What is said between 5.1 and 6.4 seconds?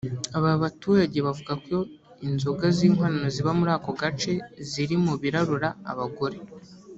birarura abagore